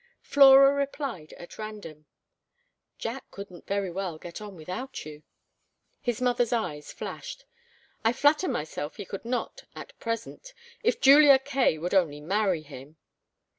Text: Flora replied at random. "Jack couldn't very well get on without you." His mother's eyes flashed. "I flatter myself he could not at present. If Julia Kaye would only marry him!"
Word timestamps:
Flora 0.23 0.73
replied 0.73 1.31
at 1.33 1.59
random. 1.59 2.07
"Jack 2.97 3.29
couldn't 3.29 3.67
very 3.67 3.91
well 3.91 4.17
get 4.17 4.41
on 4.41 4.55
without 4.55 5.05
you." 5.05 5.21
His 6.01 6.19
mother's 6.19 6.51
eyes 6.51 6.91
flashed. 6.91 7.45
"I 8.03 8.11
flatter 8.11 8.47
myself 8.47 8.95
he 8.95 9.05
could 9.05 9.25
not 9.25 9.65
at 9.75 9.93
present. 9.99 10.55
If 10.81 11.01
Julia 11.01 11.37
Kaye 11.37 11.77
would 11.77 11.93
only 11.93 12.19
marry 12.19 12.63
him!" 12.63 12.97